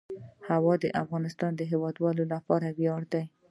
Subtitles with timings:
[0.49, 3.23] هوا د افغانستان د هیوادوالو لپاره ویاړ دی.